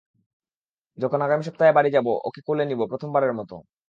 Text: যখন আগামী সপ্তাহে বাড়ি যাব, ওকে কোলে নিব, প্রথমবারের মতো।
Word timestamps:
যখন 0.97 1.19
আগামী 1.21 1.43
সপ্তাহে 1.47 1.75
বাড়ি 1.77 1.89
যাব, 1.95 2.07
ওকে 2.27 2.39
কোলে 2.47 2.63
নিব, 2.65 2.81
প্রথমবারের 2.91 3.33
মতো। 3.39 3.55